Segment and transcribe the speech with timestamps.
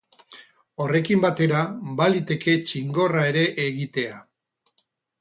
[0.85, 1.61] Horrekin batera,
[2.01, 4.21] baliteke txingorra ere egitea.